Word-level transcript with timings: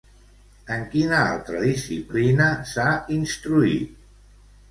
En 0.75 0.85
quina 0.93 1.19
altra 1.33 1.59
disciplina 1.65 2.49
s'ha 2.71 2.87
instruït? 3.19 3.95